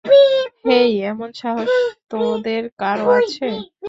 [0.65, 1.69] হেই, এমন সাহস
[2.11, 3.47] তোদের কারো আছে?